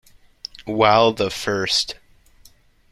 [0.65, 1.93] While the first.